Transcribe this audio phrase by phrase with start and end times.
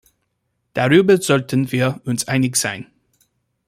[0.73, 2.87] Darüber sollten wir uns einig sein.